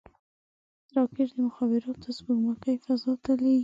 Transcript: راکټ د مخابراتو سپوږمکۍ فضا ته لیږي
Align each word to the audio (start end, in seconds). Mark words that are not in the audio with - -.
راکټ 0.95 1.29
د 1.35 1.37
مخابراتو 1.47 2.09
سپوږمکۍ 2.17 2.75
فضا 2.85 3.13
ته 3.23 3.31
لیږي 3.41 3.59